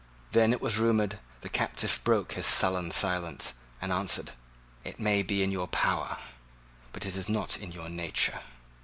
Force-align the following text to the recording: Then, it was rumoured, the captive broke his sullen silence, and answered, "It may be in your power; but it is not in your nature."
Then, 0.31 0.51
it 0.51 0.61
was 0.63 0.79
rumoured, 0.79 1.19
the 1.41 1.47
captive 1.49 2.01
broke 2.03 2.31
his 2.33 2.47
sullen 2.47 2.89
silence, 2.89 3.53
and 3.79 3.91
answered, 3.93 4.31
"It 4.83 4.99
may 4.99 5.21
be 5.21 5.43
in 5.43 5.51
your 5.51 5.67
power; 5.67 6.17
but 6.91 7.05
it 7.05 7.15
is 7.15 7.29
not 7.29 7.59
in 7.59 7.71
your 7.71 7.87
nature." 7.87 8.39